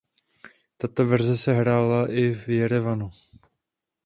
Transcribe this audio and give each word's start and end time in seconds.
Tato 0.77 1.05
verze 1.05 1.37
se 1.37 1.53
hrála 1.53 2.11
i 2.11 2.33
v 2.33 2.49
Jerevanu. 2.49 3.09